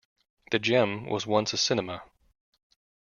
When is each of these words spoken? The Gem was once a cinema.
The 0.49 0.57
Gem 0.57 1.05
was 1.11 1.27
once 1.27 1.53
a 1.53 1.57
cinema. 1.57 2.01